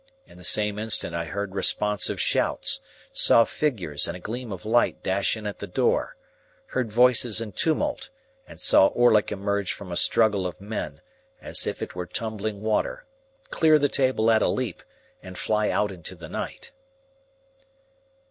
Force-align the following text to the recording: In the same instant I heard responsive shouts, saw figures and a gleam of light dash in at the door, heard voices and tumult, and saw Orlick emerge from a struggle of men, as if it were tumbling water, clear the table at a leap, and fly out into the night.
In 0.25 0.39
the 0.39 0.43
same 0.43 0.79
instant 0.79 1.13
I 1.13 1.25
heard 1.25 1.53
responsive 1.53 2.19
shouts, 2.19 2.79
saw 3.13 3.43
figures 3.45 4.07
and 4.07 4.17
a 4.17 4.19
gleam 4.19 4.51
of 4.51 4.65
light 4.65 5.03
dash 5.03 5.37
in 5.37 5.45
at 5.45 5.59
the 5.59 5.67
door, 5.67 6.15
heard 6.69 6.91
voices 6.91 7.39
and 7.39 7.55
tumult, 7.55 8.09
and 8.47 8.59
saw 8.59 8.87
Orlick 8.87 9.31
emerge 9.31 9.71
from 9.73 9.91
a 9.91 9.95
struggle 9.95 10.47
of 10.47 10.59
men, 10.59 11.01
as 11.39 11.67
if 11.67 11.83
it 11.83 11.93
were 11.93 12.07
tumbling 12.07 12.61
water, 12.63 13.05
clear 13.51 13.77
the 13.77 13.89
table 13.89 14.31
at 14.31 14.41
a 14.41 14.49
leap, 14.49 14.81
and 15.21 15.37
fly 15.37 15.69
out 15.69 15.91
into 15.91 16.15
the 16.15 16.29
night. 16.29 16.71